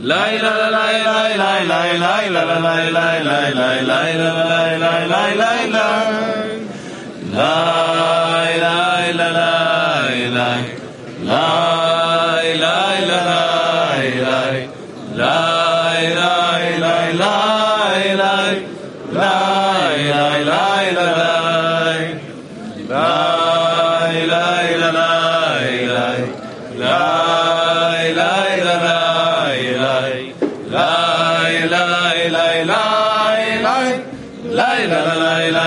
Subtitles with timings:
[0.00, 0.28] La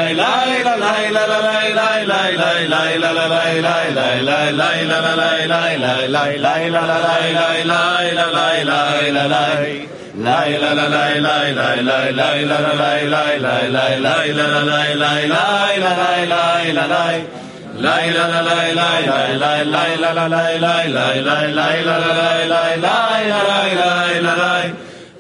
[0.10, 1.52] la la la la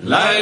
[0.04, 0.42] La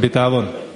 [0.00, 0.69] Betavon.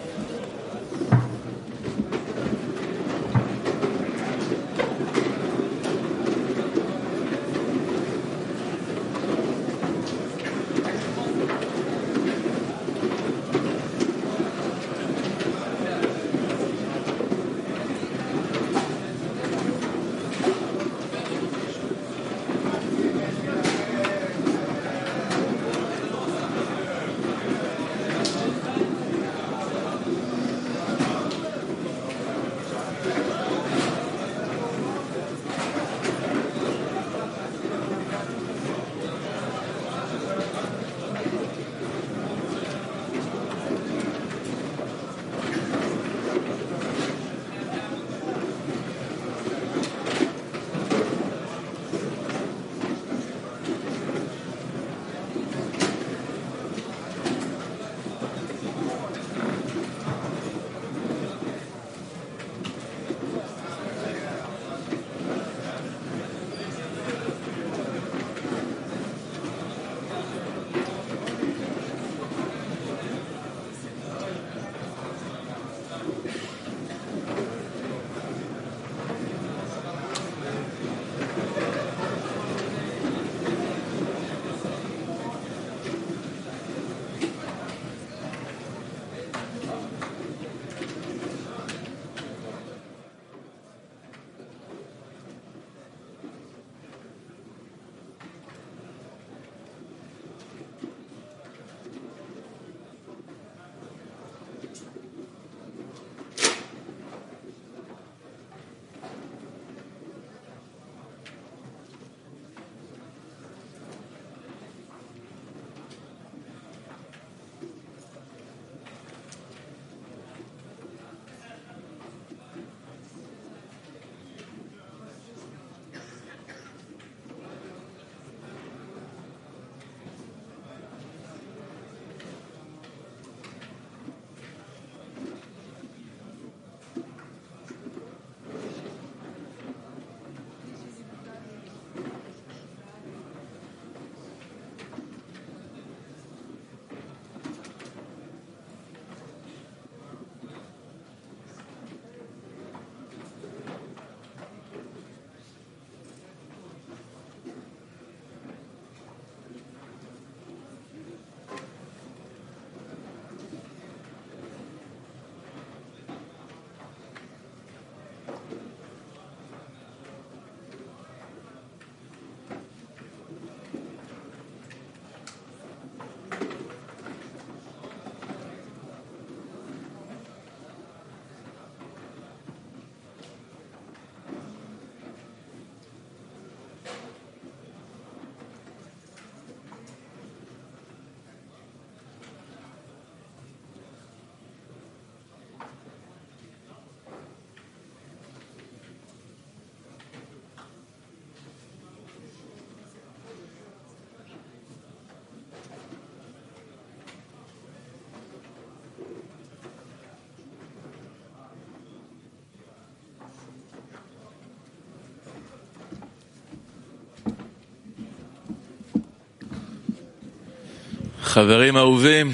[221.35, 222.33] חברים אהובים,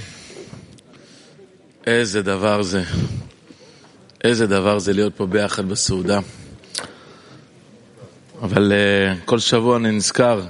[1.86, 2.82] איזה דבר זה.
[4.24, 6.20] איזה דבר זה להיות פה ביחד בסעודה.
[8.42, 10.42] אבל uh, כל שבוע אני נזכר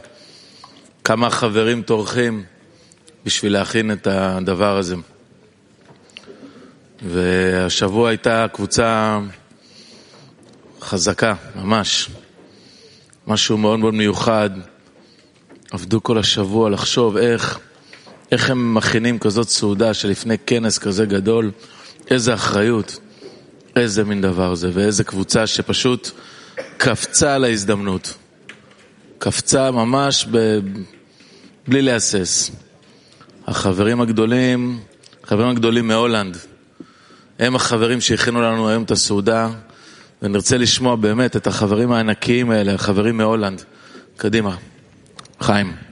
[1.05, 2.44] כמה חברים טורחים
[3.25, 4.96] בשביל להכין את הדבר הזה.
[7.03, 9.19] והשבוע הייתה קבוצה
[10.81, 12.11] חזקה, ממש.
[13.26, 14.50] משהו מאוד מאוד מיוחד.
[15.70, 17.58] עבדו כל השבוע לחשוב איך,
[18.32, 21.50] איך הם מכינים כזאת סעודה שלפני כנס כזה גדול,
[22.11, 22.99] איזה אחריות,
[23.77, 26.11] איזה מין דבר זה, ואיזה קבוצה שפשוט
[26.77, 28.15] קפצה על ההזדמנות.
[29.19, 30.59] קפצה ממש ב...
[31.69, 32.50] בלי להסס.
[33.47, 34.81] החברים הגדולים,
[35.25, 36.37] החברים הגדולים מהולנד,
[37.38, 39.49] הם החברים שהכינו לנו היום את הסעודה,
[40.23, 43.62] ונרצה לשמוע באמת את החברים הענקיים האלה, החברים מהולנד.
[44.17, 44.56] קדימה,
[45.41, 45.90] חיים.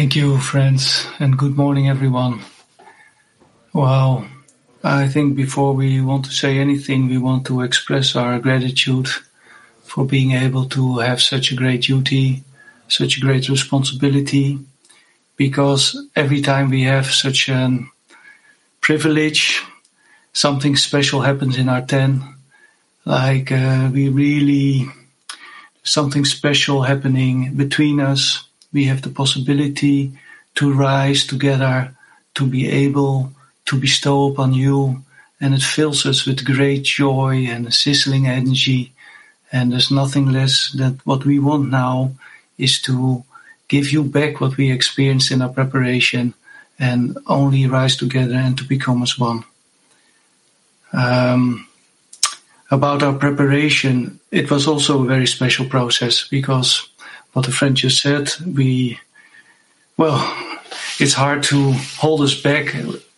[0.00, 2.40] Thank you, friends, and good morning, everyone.
[3.74, 4.24] Wow.
[4.82, 9.08] I think before we want to say anything, we want to express our gratitude
[9.84, 12.42] for being able to have such a great duty,
[12.88, 14.60] such a great responsibility,
[15.36, 17.80] because every time we have such a
[18.80, 19.62] privilege,
[20.32, 22.22] something special happens in our tent.
[23.04, 24.88] Like uh, we really,
[25.82, 30.12] something special happening between us we have the possibility
[30.56, 31.94] to rise together,
[32.34, 33.32] to be able
[33.66, 35.02] to bestow upon you,
[35.40, 38.92] and it fills us with great joy and a sizzling energy.
[39.52, 42.12] And there's nothing less that what we want now
[42.58, 43.24] is to
[43.68, 46.34] give you back what we experienced in our preparation
[46.78, 49.44] and only rise together and to become as one.
[50.92, 51.66] Um,
[52.70, 56.89] about our preparation, it was also a very special process because
[57.32, 58.98] what the friend just said, we,
[59.96, 60.18] well,
[60.98, 62.74] it's hard to hold us back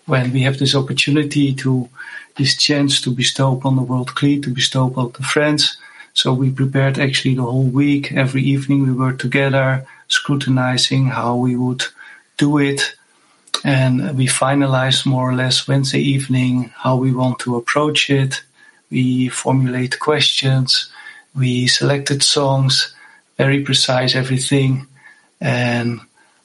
[0.07, 1.89] when we have this opportunity to,
[2.37, 5.77] this chance to bestow upon the world Kli, to bestow upon the friends.
[6.15, 8.13] So we prepared actually the whole week.
[8.13, 11.85] Every evening we were together, scrutinizing how we would
[12.37, 12.95] do it.
[13.65, 18.43] And we finalized more or less Wednesday evening how we want to approach it.
[18.91, 20.91] We formulate questions.
[21.35, 22.95] We selected songs
[23.45, 24.87] very precise everything.
[25.41, 26.01] And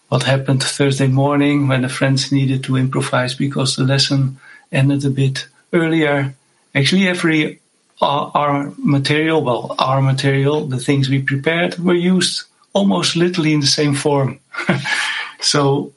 [0.09, 4.39] what happened Thursday morning when the friends needed to improvise because the lesson
[4.71, 6.33] ended a bit earlier.
[6.73, 7.59] Actually, every
[8.01, 13.59] uh, our material, well, our material, the things we prepared were used almost literally in
[13.59, 14.39] the same form.
[15.39, 15.93] so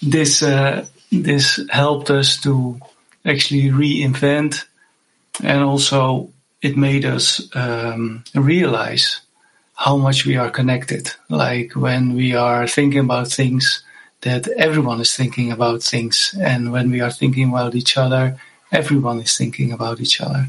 [0.00, 2.78] this uh, this helped us to
[3.24, 4.64] actually reinvent,
[5.42, 6.30] and also
[6.62, 9.23] it made us um, realize
[9.74, 11.10] how much we are connected.
[11.28, 13.82] Like when we are thinking about things,
[14.22, 16.34] that everyone is thinking about things.
[16.40, 18.36] And when we are thinking about each other,
[18.72, 20.48] everyone is thinking about each other.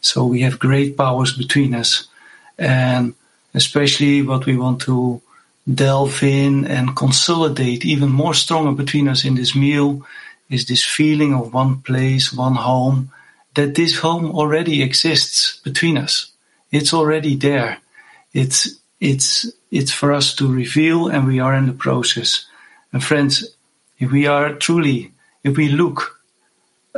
[0.00, 2.06] So we have great powers between us.
[2.58, 3.14] And
[3.54, 5.22] especially what we want to
[5.72, 10.04] delve in and consolidate even more stronger between us in this meal
[10.50, 13.10] is this feeling of one place, one home,
[13.54, 16.30] that this home already exists between us.
[16.70, 17.78] It's already there
[18.34, 18.68] it's
[19.00, 22.46] it's it's for us to reveal, and we are in the process.
[22.92, 23.56] And friends,
[23.98, 25.12] if we are truly,
[25.42, 26.20] if we look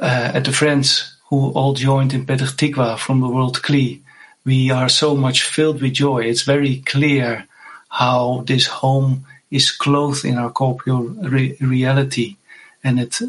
[0.01, 4.01] uh, at the friends who all joined in Petah Tikva from the world Kli,
[4.45, 6.25] we are so much filled with joy.
[6.25, 7.47] It's very clear
[7.89, 12.37] how this home is clothed in our corporeal re- reality,
[12.83, 13.21] and it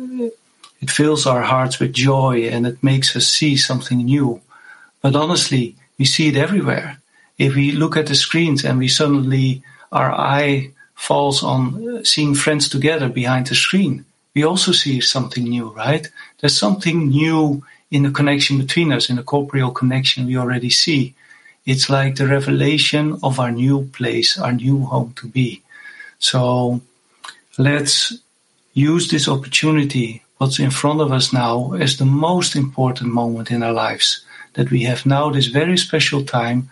[0.80, 4.42] it fills our hearts with joy, and it makes us see something new.
[5.02, 7.00] But honestly, we see it everywhere
[7.38, 12.36] if we look at the screens and we suddenly our eye falls on uh, seeing
[12.36, 16.10] friends together behind the screen, we also see something new, right?
[16.40, 21.16] There's something new in the connection between us, in the corporeal connection we already see.
[21.66, 25.62] It's like the revelation of our new place, our new home to be.
[26.20, 26.82] So
[27.58, 28.14] let's
[28.74, 33.64] use this opportunity, what's in front of us now, as the most important moment in
[33.64, 34.24] our lives.
[34.54, 36.72] That we have now this very special time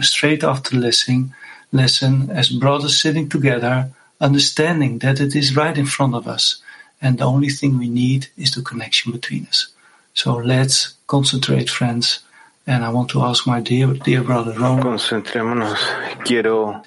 [0.00, 1.34] straight after the lesson,
[1.72, 6.62] lesson as brothers sitting together, understanding that it is right in front of us,
[7.00, 9.68] and the only thing we need is the connection between us.
[10.14, 12.20] So let's concentrate, friends.
[12.66, 14.82] And I want to ask my dear, dear brother Ron.
[14.82, 15.78] Concentrémonos.
[16.24, 16.82] Quiero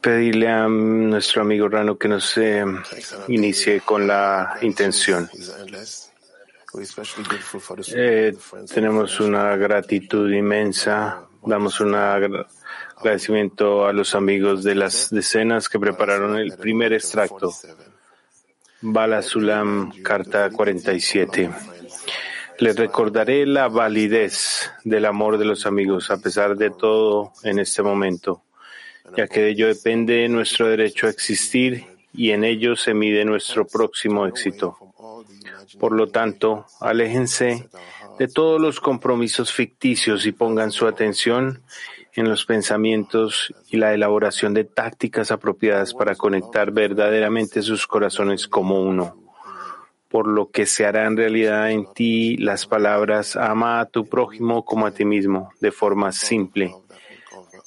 [0.00, 2.64] pedirle a nuestro amigo Rano que nos eh,
[3.28, 5.28] inicie con la intención.
[7.94, 8.36] Eh,
[8.72, 16.36] tenemos una gratitud inmensa Damos un agradecimiento a los amigos de las decenas que prepararon
[16.36, 17.50] el primer extracto.
[18.82, 21.50] Bala Sulam, carta 47.
[22.58, 27.82] Les recordaré la validez del amor de los amigos a pesar de todo en este
[27.82, 28.42] momento,
[29.16, 33.66] ya que de ello depende nuestro derecho a existir y en ello se mide nuestro
[33.66, 34.89] próximo éxito.
[35.78, 37.68] Por lo tanto, aléjense
[38.18, 41.62] de todos los compromisos ficticios y pongan su atención
[42.14, 48.82] en los pensamientos y la elaboración de tácticas apropiadas para conectar verdaderamente sus corazones como
[48.82, 49.16] uno.
[50.08, 54.64] Por lo que se hará en realidad en ti las palabras ama a tu prójimo
[54.64, 56.74] como a ti mismo, de forma simple,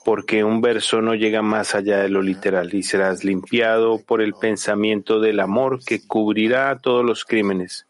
[0.04, 4.34] porque un verso no llega más allá de lo literal y serás limpiado por el
[4.34, 7.88] pensamiento del amor que cubrirá todos los crímenes.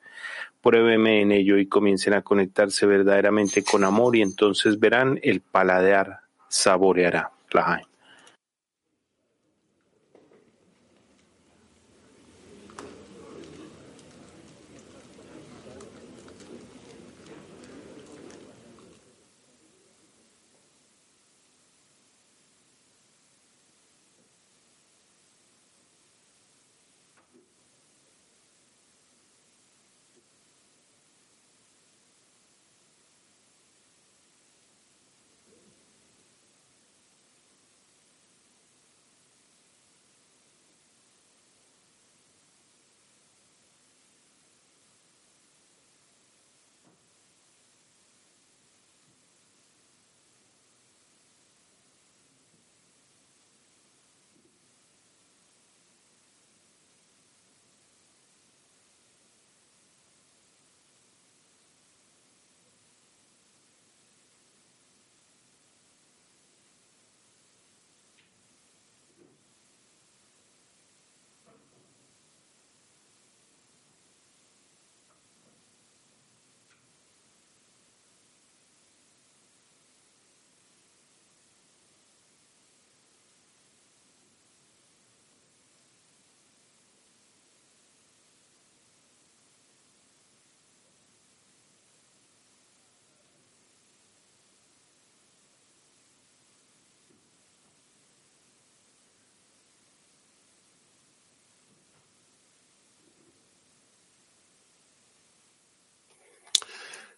[0.63, 6.21] Pruébeme en ello y comiencen a conectarse verdaderamente con amor y entonces verán el paladar
[6.47, 7.31] saboreará.
[7.51, 7.92] Lahain.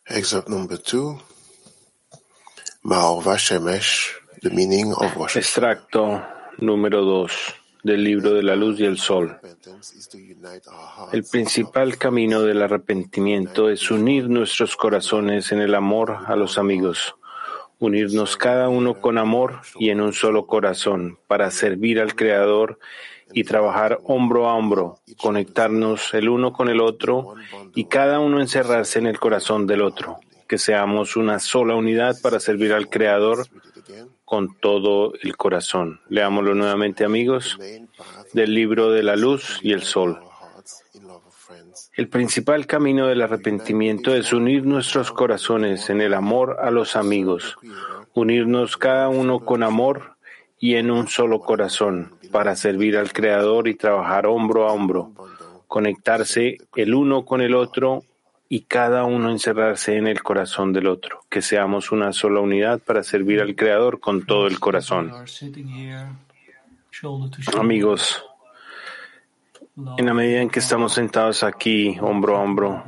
[0.07, 1.19] Excerpt number two.
[2.85, 5.39] Ma'or Vashemesh, the meaning of worship.
[5.39, 6.23] Extracto
[6.59, 7.31] número 2
[7.83, 9.39] del libro de la luz y el sol.
[11.11, 17.15] El principal camino del arrepentimiento es unir nuestros corazones en el amor a los amigos,
[17.79, 22.77] unirnos cada uno con amor y en un solo corazón para servir al Creador
[23.33, 27.35] y trabajar hombro a hombro, conectarnos el uno con el otro
[27.73, 32.39] y cada uno encerrarse en el corazón del otro, que seamos una sola unidad para
[32.39, 33.45] servir al Creador
[34.23, 36.01] con todo el corazón.
[36.09, 37.57] Leámoslo nuevamente, amigos,
[38.33, 40.19] del libro de la luz y el sol.
[41.95, 47.57] El principal camino del arrepentimiento es unir nuestros corazones en el amor a los amigos,
[48.13, 50.17] unirnos cada uno con amor
[50.59, 55.13] y en un solo corazón para servir al Creador y trabajar hombro a hombro,
[55.67, 58.03] conectarse el uno con el otro
[58.49, 63.03] y cada uno encerrarse en el corazón del otro, que seamos una sola unidad para
[63.03, 65.13] servir al Creador con todo el corazón.
[67.57, 68.25] Amigos,
[69.95, 72.83] en la medida en que estamos sentados aquí, hombro a hombro,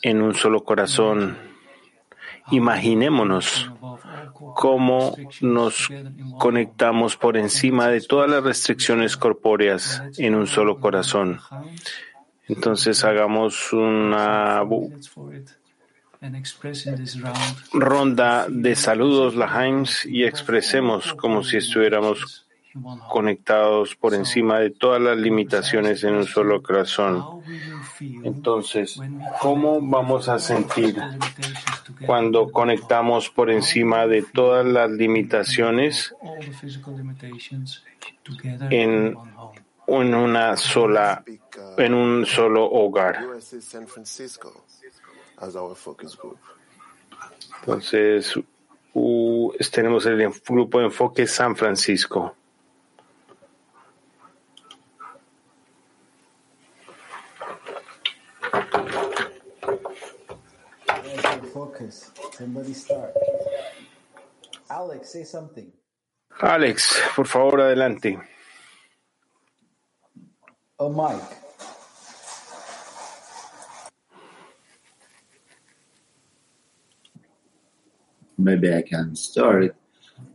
[0.00, 1.36] en un solo corazón,
[2.50, 3.70] imaginémonos
[4.54, 5.88] cómo nos
[6.38, 11.40] conectamos por encima de todas las restricciones corpóreas en un solo corazón.
[12.48, 14.62] Entonces hagamos una
[17.72, 22.46] ronda de saludos, Lahaims, y expresemos como si estuviéramos
[23.08, 27.24] conectados por encima de todas las limitaciones en un solo corazón.
[28.00, 29.00] Entonces,
[29.40, 30.96] ¿cómo vamos a sentir
[32.06, 36.14] cuando conectamos por encima de todas las limitaciones
[38.70, 39.16] en,
[39.86, 41.24] una sola,
[41.76, 43.26] en un solo hogar?
[47.60, 48.34] Entonces,
[49.70, 52.34] tenemos el grupo de enfoque San Francisco.
[62.36, 62.90] Focus.
[64.70, 65.72] Alex, say something.
[66.40, 68.18] Alex, por favor, adelante.
[70.78, 71.44] Oh, Mike.
[78.44, 79.74] maybe I can start.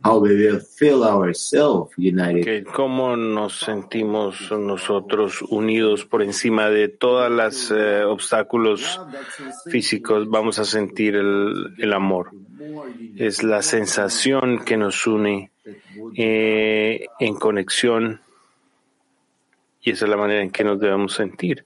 [0.02, 2.66] How we will feel ourselves united.
[2.66, 9.00] Cómo nos sentimos nosotros unidos por encima de todos los eh, obstáculos
[9.66, 12.30] físicos, vamos a sentir el, el amor.
[13.16, 15.50] Es la sensación que nos une
[16.16, 18.20] eh, en conexión
[19.82, 21.64] y esa es la manera en que nos debemos sentir.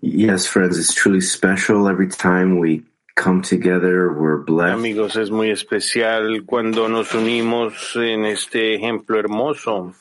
[0.00, 2.82] Yes, friends, it's truly special every time we
[3.14, 4.12] come together.
[4.12, 4.74] We're blessed.
[4.74, 9.94] Amigos, es muy especial cuando nos unimos en este ejemplo hermoso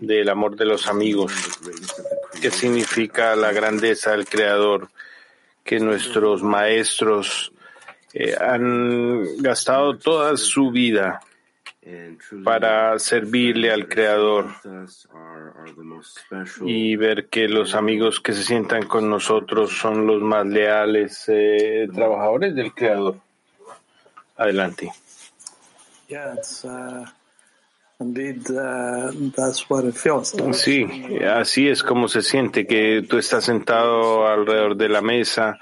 [0.00, 1.32] del amor de los amigos,
[2.40, 4.90] que significa la grandeza del Creador,
[5.64, 7.52] que nuestros maestros
[8.12, 11.20] eh, han gastado toda su vida
[12.44, 14.46] para servirle al Creador
[16.64, 21.88] y ver que los amigos que se sientan con nosotros son los más leales eh,
[21.92, 23.16] trabajadores del Creador.
[24.36, 24.90] Adelante.
[26.08, 27.04] Yeah, it's, uh,
[30.52, 30.86] Sí,
[31.24, 35.58] así es como se siente que tú estás sentado alrededor de la mesa,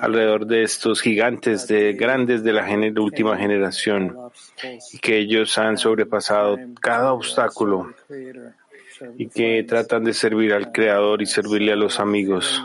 [0.00, 2.64] alrededor de estos gigantes de grandes de la
[2.96, 4.16] última generación
[4.92, 7.92] y que ellos han sobrepasado cada obstáculo
[9.18, 12.62] y que tratan de servir al Creador y servirle a los amigos.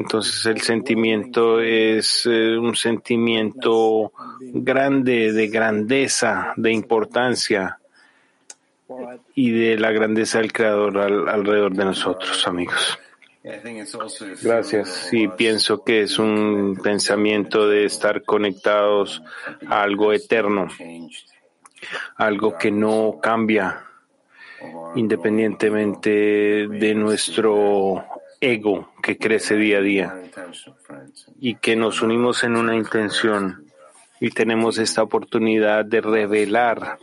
[0.00, 7.78] Entonces el sentimiento es eh, un sentimiento grande de grandeza, de importancia
[9.34, 12.98] y de la grandeza del Creador al- alrededor de nosotros, amigos.
[14.42, 14.88] Gracias.
[14.88, 19.22] Sí, pienso que es un pensamiento de estar conectados
[19.68, 20.68] a algo eterno,
[22.16, 23.84] algo que no cambia
[24.94, 26.10] independientemente
[26.68, 28.04] de nuestro
[28.40, 30.22] ego que crece día a día
[31.40, 33.66] y que nos unimos en una intención
[34.20, 36.98] y tenemos esta oportunidad de revelar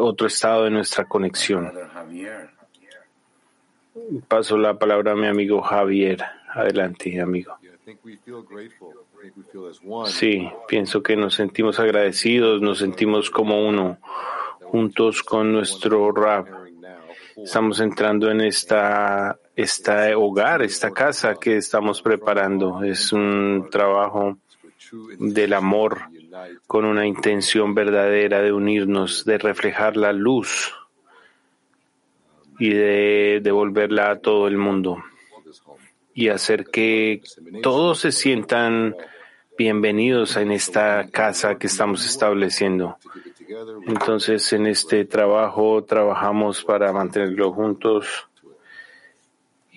[0.00, 1.72] otro estado de nuestra conexión.
[4.28, 6.22] Paso la palabra a mi amigo Javier.
[6.52, 7.56] Adelante, amigo.
[10.06, 13.98] Sí, pienso que nos sentimos agradecidos, nos sentimos como uno,
[14.62, 16.48] juntos con nuestro rap.
[17.36, 22.84] Estamos entrando en esta, esta hogar, esta casa que estamos preparando.
[22.84, 24.36] Es un trabajo
[25.18, 26.02] del amor
[26.66, 30.74] con una intención verdadera de unirnos, de reflejar la luz
[32.58, 35.02] y de devolverla a todo el mundo
[36.14, 37.22] y hacer que
[37.62, 38.94] todos se sientan
[39.58, 42.98] bienvenidos en esta casa que estamos estableciendo.
[43.86, 48.28] Entonces, en este trabajo trabajamos para mantenerlo juntos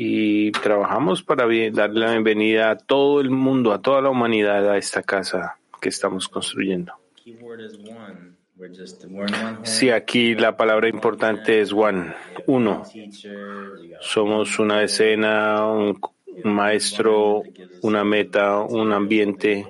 [0.01, 4.77] y trabajamos para darle la bienvenida a todo el mundo, a toda la humanidad, a
[4.77, 6.93] esta casa que estamos construyendo.
[9.63, 12.13] Sí, aquí la palabra importante es one,
[12.45, 12.83] uno.
[13.99, 15.99] Somos una escena, un
[16.45, 17.43] maestro,
[17.81, 19.67] una meta, un ambiente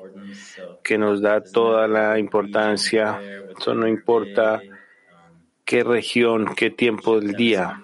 [0.84, 3.20] que nos da toda la importancia.
[3.60, 4.62] Eso no importa
[5.69, 7.79] qué región, qué tiempo del día.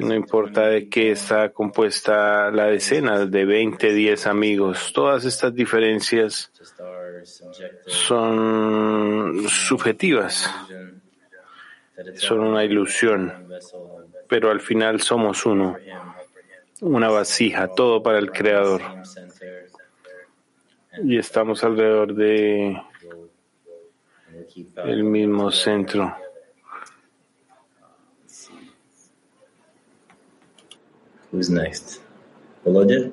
[0.00, 4.92] No importa de qué está compuesta la decena, de 20, 10 amigos.
[4.92, 6.50] Todas estas diferencias
[7.86, 10.52] son subjetivas,
[12.16, 13.32] son una ilusión,
[14.28, 15.76] pero al final somos uno,
[16.80, 18.82] una vasija, todo para el Creador.
[21.04, 22.82] Y estamos alrededor de
[24.56, 26.14] el mismo centro.
[31.32, 32.00] Who's next?
[32.64, 33.12] Volodya?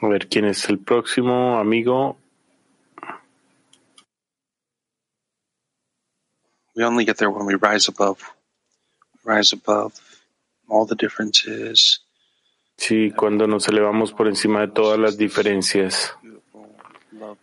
[0.00, 2.16] A ver quién es el próximo amigo.
[6.74, 8.20] We only get there when we rise above,
[9.24, 9.92] rise above
[10.68, 12.00] all the differences,
[12.78, 16.16] Sí, cuando nos elevamos por encima de todas las diferencias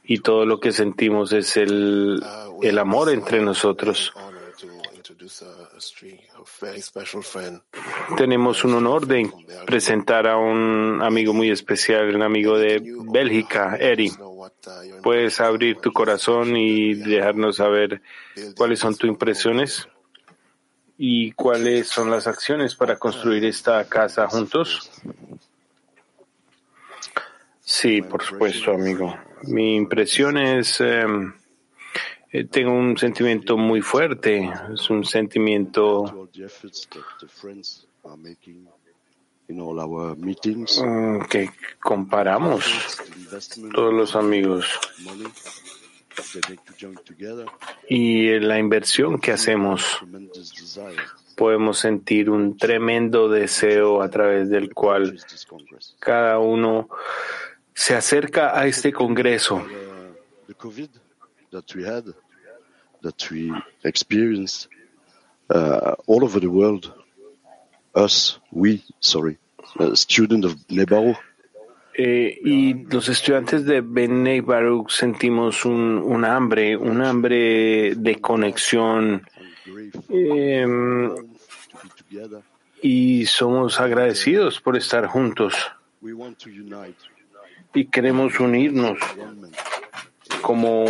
[0.03, 2.23] y todo lo que sentimos es el,
[2.61, 4.13] el amor entre nosotros.
[8.17, 9.29] Tenemos un honor de
[9.65, 14.11] presentar a un amigo muy especial, un amigo de Bélgica, Eri.
[15.03, 18.01] ¿Puedes abrir tu corazón y dejarnos saber
[18.55, 19.87] cuáles son tus impresiones
[20.97, 24.91] y cuáles son las acciones para construir esta casa juntos?
[27.61, 29.17] Sí, por supuesto, amigo.
[29.47, 31.05] Mi impresión es, eh,
[32.49, 36.29] tengo un sentimiento muy fuerte, es un sentimiento
[39.47, 42.97] mm, que comparamos
[43.73, 44.67] todos los amigos.
[47.89, 49.99] Y la inversión que hacemos
[51.35, 55.17] podemos sentir un tremendo deseo a través del cual
[55.99, 56.89] cada uno
[57.75, 59.63] se acerca a este congreso.
[63.01, 64.67] that we experienced
[66.07, 66.91] all over the world.
[67.93, 69.37] Us, we, sorry,
[69.79, 71.15] a student of Nebao.
[71.97, 79.25] Eh, y los estudiantes de Bennei Baruch sentimos un, un, hambre, un hambre de conexión.
[80.09, 80.67] Eh,
[82.81, 85.53] y somos agradecidos por estar juntos.
[87.75, 88.97] Y queremos unirnos
[90.41, 90.85] como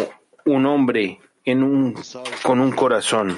[0.45, 1.95] un hombre en un,
[2.43, 3.37] con un corazón.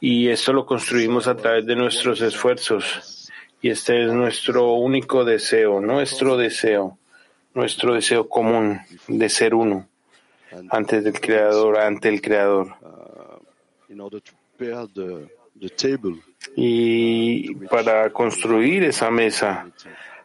[0.00, 3.30] Y esto lo construimos a través de nuestros esfuerzos.
[3.60, 6.98] Y este es nuestro único deseo, nuestro deseo,
[7.54, 9.88] nuestro deseo común de ser uno
[10.70, 12.74] antes del Creador, ante el Creador.
[16.56, 19.70] Y para construir esa mesa,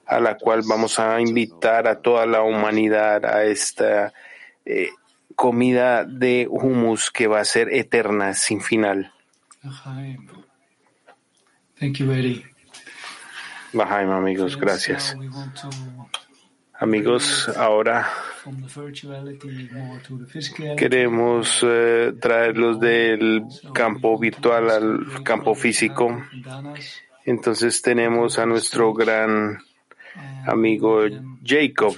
[0.06, 4.13] a la cual vamos a invitar a toda la humanidad a esta
[4.65, 4.89] eh,
[5.36, 9.12] comida de humus que va a ser eterna, sin final.
[11.80, 12.43] Thank you, Eddie.
[13.73, 15.15] Bajaim, amigos, gracias.
[16.80, 18.08] Amigos, ahora
[20.78, 26.24] queremos eh, traerlos del campo virtual al campo físico.
[27.26, 29.58] Entonces tenemos a nuestro gran
[30.46, 31.02] amigo
[31.44, 31.96] Jacob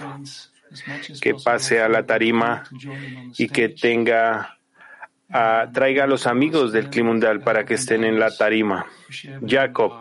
[1.22, 2.64] que pase a la tarima
[3.38, 4.60] y que tenga
[5.74, 8.86] traiga a los amigos del Climundial para que estén en la tarima.
[9.46, 9.94] Jacob,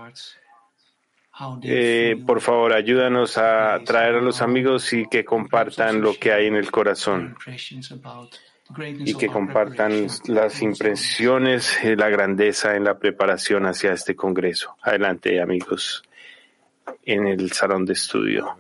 [1.63, 6.48] eh, por favor, ayúdanos a traer a los amigos y que compartan lo que hay
[6.48, 7.36] en el corazón
[8.78, 14.76] y que compartan las impresiones y la grandeza en la preparación hacia este congreso.
[14.82, 16.04] Adelante, amigos
[17.06, 18.58] en el salón de estudio.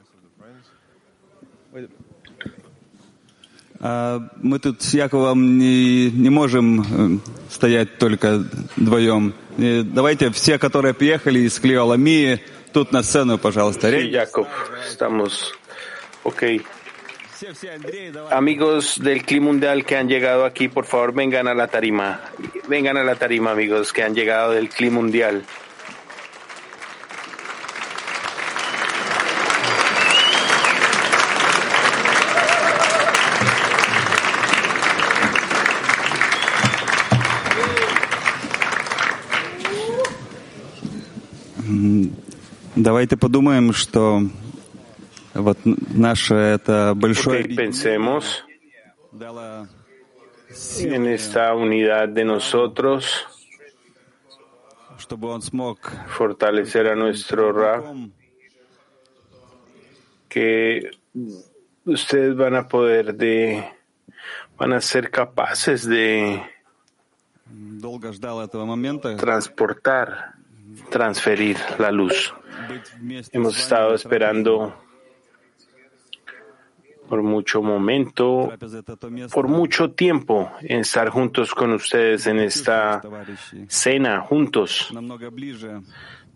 [4.41, 8.45] Мы тут с Яковом не, не можем стоять только
[8.77, 9.33] вдвоем.
[9.57, 12.39] Давайте все, которые приехали из Клиоламии,
[12.71, 13.89] тут на сцену, пожалуйста.
[13.91, 14.47] Sí, Jacob,
[14.87, 15.53] estamos.
[16.23, 16.43] Ok.
[18.31, 22.21] Amigos del Clima Mundial que han llegado aquí, por favor, vengan a la tarima.
[22.67, 25.43] Vengan a la tarima, amigos que han llegado del Clima Mundial.
[42.77, 44.21] Давайте подумаем, что
[45.33, 48.43] вот наше это большое okay, pensemos
[50.79, 53.27] en esta unidad de nosotros,
[54.97, 57.83] чтобы он смог fortalecer a nuestro Ra,
[60.29, 60.91] que
[61.85, 63.63] ustedes van a poder de,
[64.57, 66.41] van a ser capaces de
[69.17, 70.35] transportar,
[70.90, 72.34] transferir la luz.
[73.32, 74.74] Hemos estado esperando
[77.08, 78.52] por mucho momento,
[79.32, 83.00] por mucho tiempo, en estar juntos con ustedes en esta
[83.66, 84.92] cena, juntos,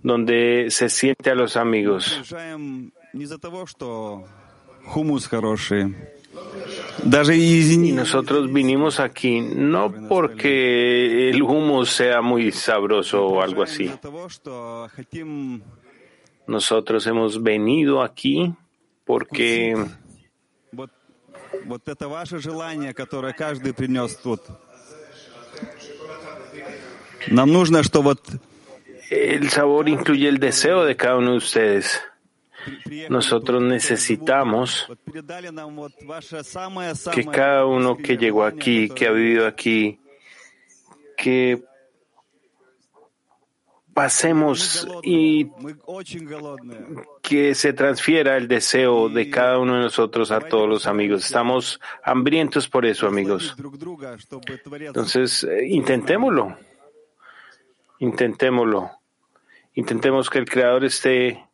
[0.02, 2.22] donde se siente a los amigos.
[7.04, 13.90] Y nosotros vinimos aquí no porque el humo sea muy sabroso o algo así.
[16.46, 18.54] Nosotros hemos venido aquí
[19.04, 19.76] porque
[29.10, 32.00] el sabor incluye el deseo de cada uno de ustedes.
[33.08, 34.88] Nosotros necesitamos
[37.12, 40.00] que cada uno que llegó aquí, que ha vivido aquí,
[41.16, 41.62] que
[43.92, 45.50] pasemos y
[47.20, 51.24] que se transfiera el deseo de cada uno de nosotros a todos los amigos.
[51.24, 53.54] Estamos hambrientos por eso, amigos.
[54.80, 56.56] Entonces, eh, intentémoslo.
[57.98, 58.90] Intentémoslo.
[59.74, 61.46] Intentemos que el Creador esté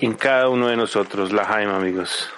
[0.00, 2.28] en cada uno de nosotros, la Jaima, amigos.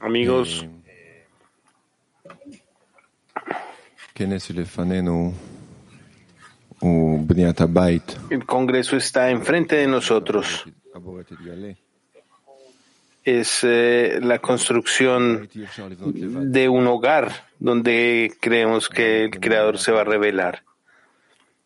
[0.00, 0.66] Amigos,
[8.30, 10.64] el Congreso está enfrente de nosotros
[13.24, 20.04] es eh, la construcción de un hogar donde creemos que el Creador se va a
[20.04, 20.62] revelar.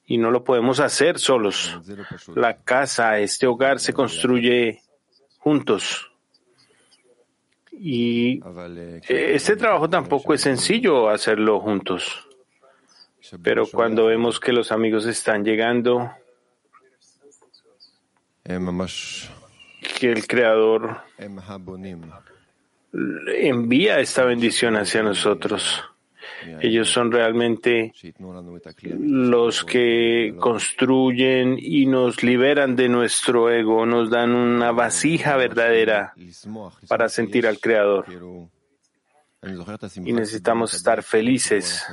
[0.07, 1.81] Y no lo podemos hacer solos.
[2.35, 4.83] La casa, este hogar se construye
[5.39, 6.11] juntos.
[7.73, 8.41] Y
[9.09, 12.29] eh, este trabajo tampoco es sencillo hacerlo juntos.
[13.43, 16.11] Pero cuando vemos que los amigos están llegando,
[18.45, 18.59] eh,
[19.85, 20.99] que el Creador
[23.27, 25.83] envía esta bendición hacia nosotros.
[26.61, 27.93] Ellos son realmente
[28.99, 36.15] los que construyen y nos liberan de nuestro ego, nos dan una vasija verdadera
[36.89, 38.07] para sentir al Creador.
[40.05, 41.85] Y necesitamos estar felices.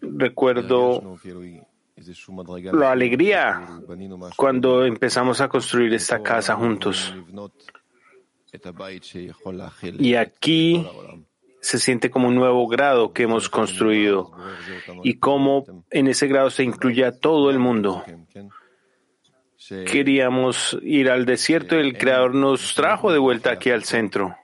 [0.00, 1.18] Recuerdo
[2.72, 3.66] la alegría
[4.36, 7.14] cuando empezamos a construir esta casa juntos.
[9.98, 10.86] Y aquí
[11.60, 14.32] se siente como un nuevo grado que hemos construido
[15.02, 18.04] y cómo en ese grado se incluye a todo el mundo.
[19.86, 24.34] Queríamos ir al desierto y el Creador nos trajo de vuelta aquí al centro.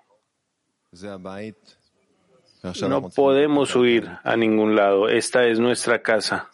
[2.89, 5.09] No podemos huir a ningún lado.
[5.09, 6.49] Esta es nuestra casa.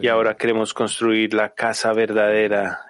[0.00, 2.80] Y ahora queremos construir la casa verdadera,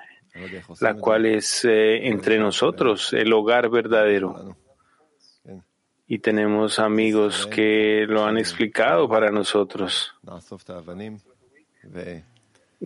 [0.80, 4.56] la cual es eh, entre nosotros, el hogar verdadero.
[6.06, 10.14] Y tenemos amigos que lo han explicado para nosotros.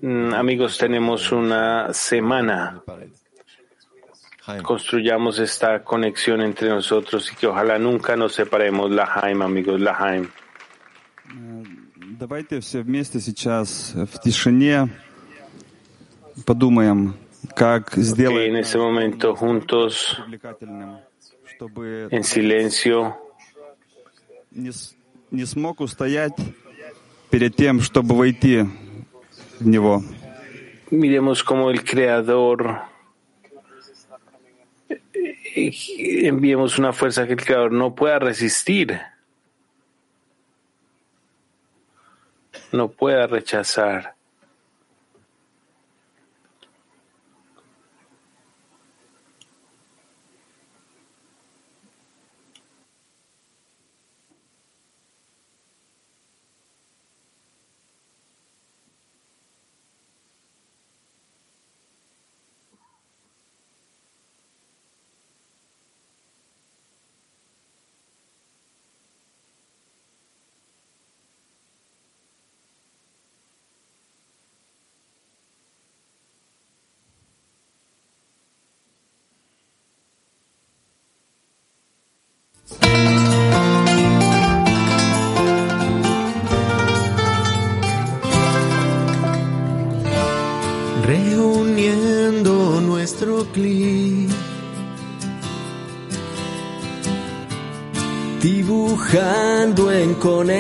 [0.00, 2.82] Mm, amigos, tenemos una semana
[4.62, 9.96] construyamos esta conexión entre nosotros y que ojalá nunca nos separemos, la Haim, amigos, la
[9.98, 10.28] Haim.
[18.46, 20.22] En este momento juntos
[22.10, 23.16] en silencio.
[30.90, 32.93] не, cómo el creador
[35.54, 39.00] enviemos una fuerza que el Creador no pueda resistir,
[42.72, 44.14] no pueda rechazar.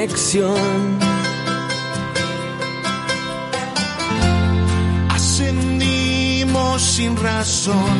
[0.03, 0.99] conexión.
[5.15, 7.95] Ascendimos sin razón,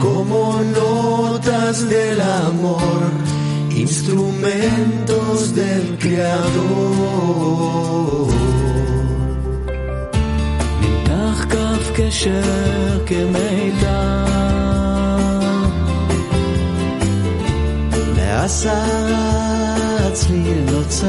[0.00, 0.40] como
[0.80, 3.02] notas del amor,
[3.84, 7.46] instrumentos del Creador.
[10.80, 14.26] נמתח כף קשר כמיתר,
[18.16, 18.82] נעשה
[20.13, 21.07] צליל נוצר.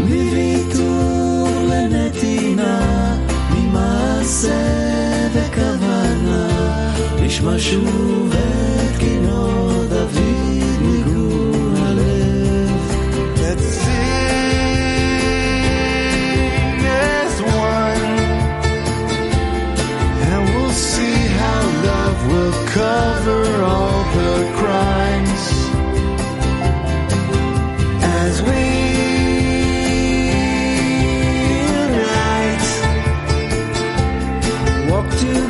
[0.00, 3.16] מוויתור לנתינה,
[3.50, 4.50] ממעשה
[5.34, 6.48] וכוונה,
[7.22, 8.77] נשמע שוב את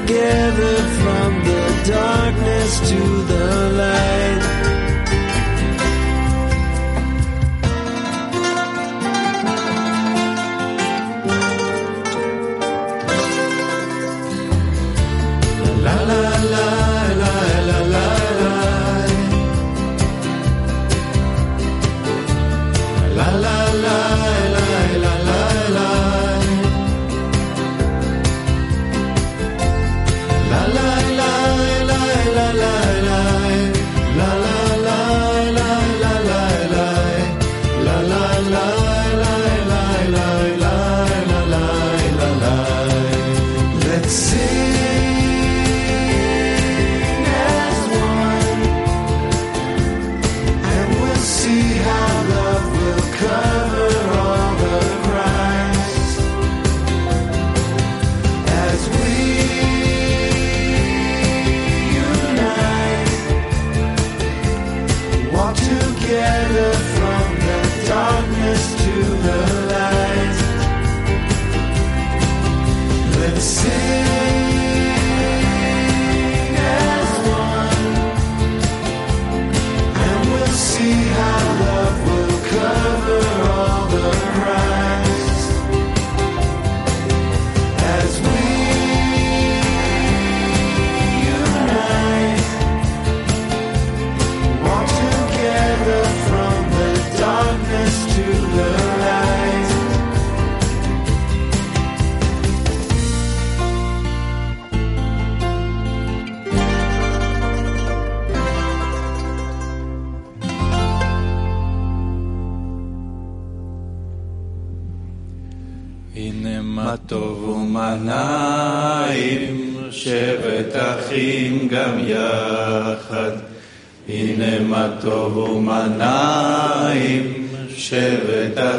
[0.08, 4.47] together from the darkness to the light.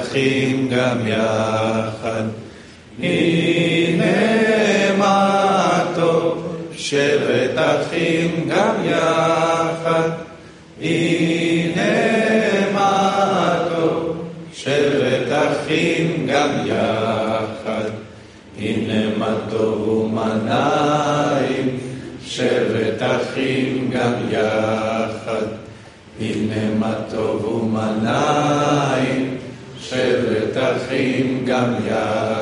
[0.09, 2.23] שבת אחים גם יחד.
[2.99, 4.05] הנה
[4.97, 10.09] מה טוב, שבת אחים גם יחד.
[10.81, 11.83] הנה
[12.73, 14.17] מה טוב,
[14.53, 17.89] שבת אחים גם יחד.
[18.59, 21.77] הנה מה טוב ומה נעים,
[22.25, 25.45] שבת אחים גם יחד.
[26.21, 28.98] הנה מה טוב ומה נעים,
[29.89, 32.38] של תרחים גם יד.